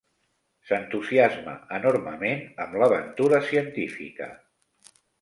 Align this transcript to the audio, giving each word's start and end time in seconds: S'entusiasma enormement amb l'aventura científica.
S'entusiasma 0.69 1.53
enormement 1.81 2.43
amb 2.67 2.81
l'aventura 2.83 3.45
científica. 3.53 4.35